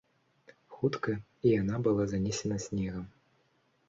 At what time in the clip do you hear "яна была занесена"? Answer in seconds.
1.61-2.57